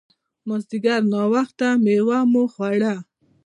مازیګر 0.47 1.01
ناوخته 1.13 1.67
مېوه 1.83 2.19
مو 2.31 2.43
وخوړه. 2.47 2.93